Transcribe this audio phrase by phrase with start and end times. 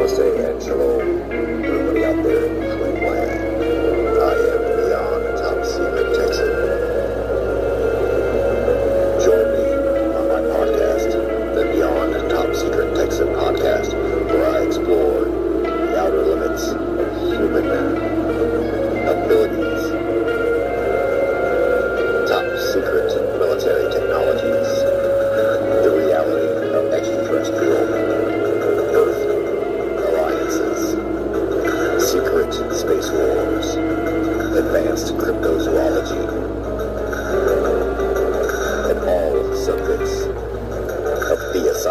[0.00, 1.79] Namaste and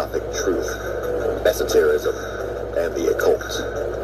[0.00, 2.14] theosophic truth, esotericism,
[2.78, 3.99] and the occult.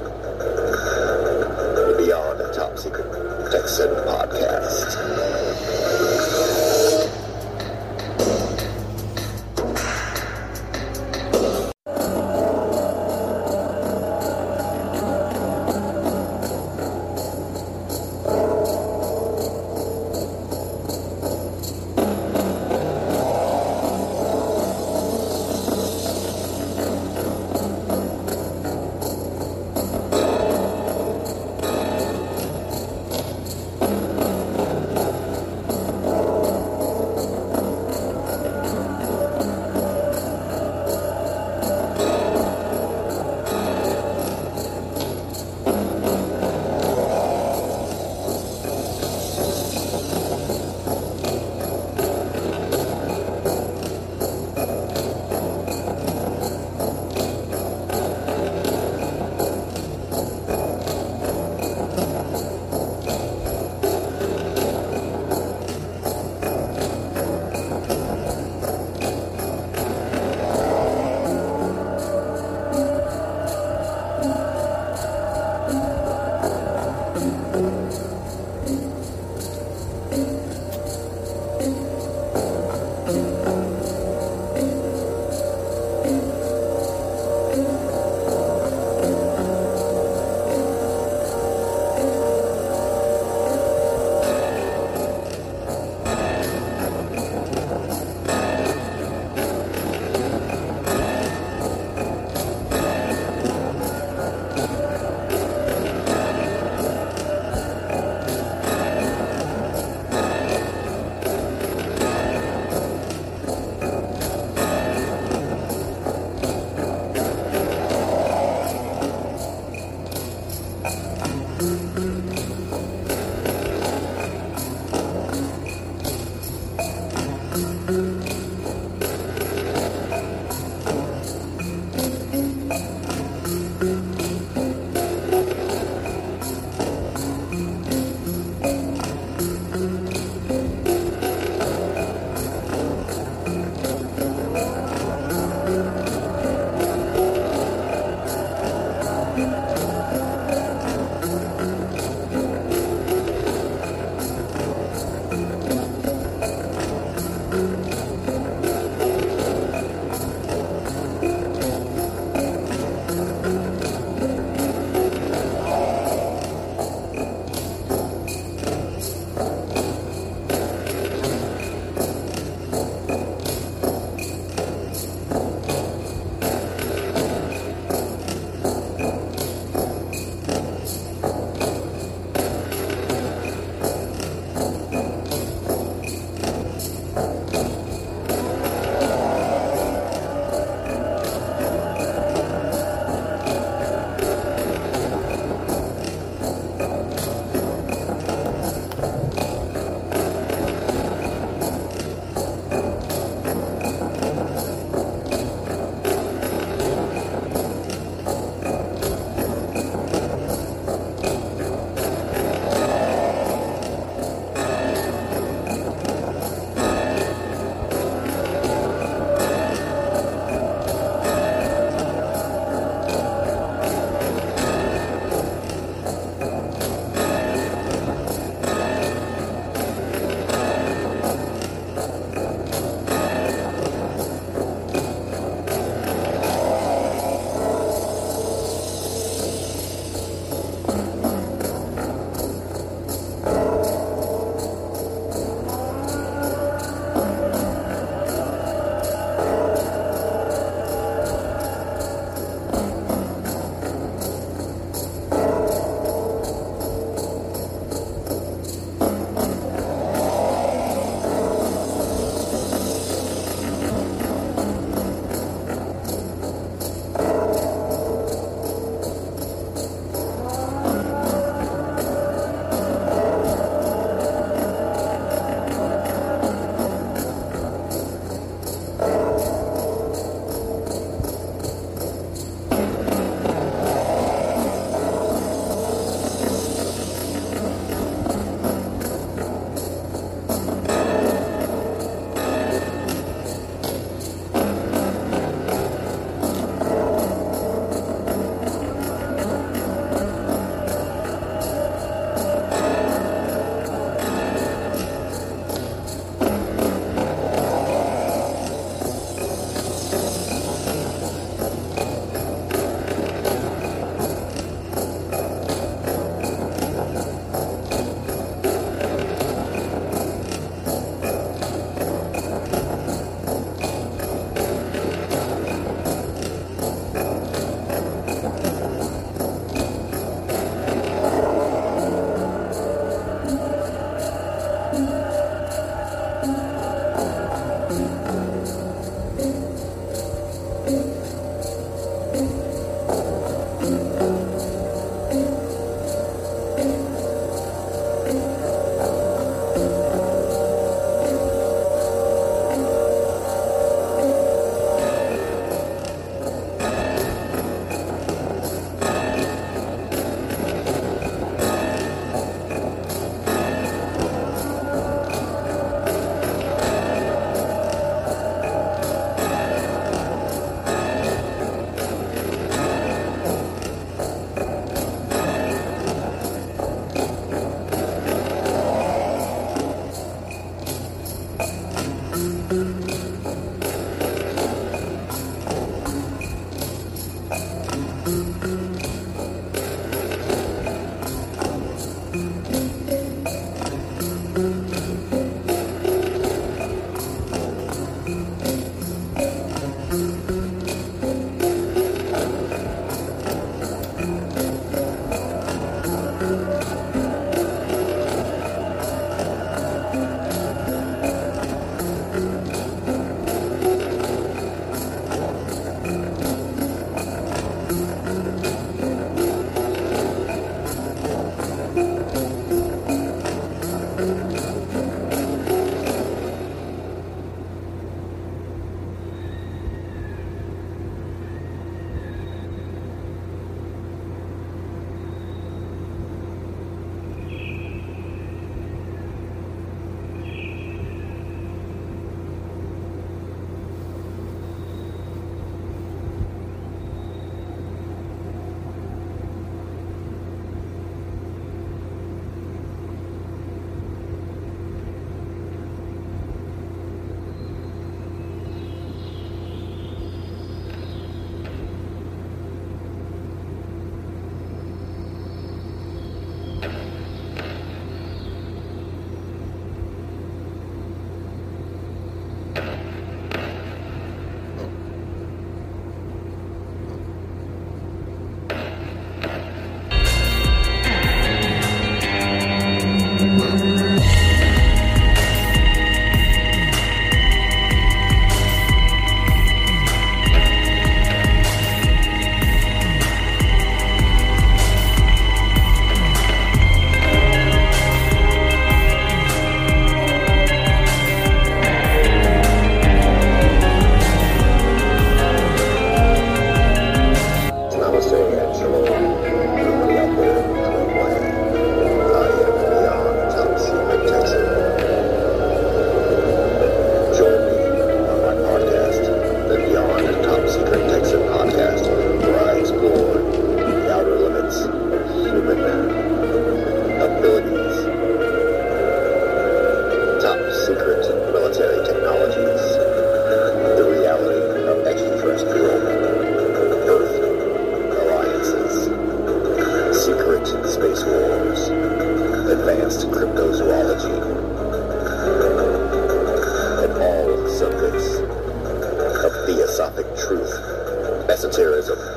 [551.47, 552.36] Texan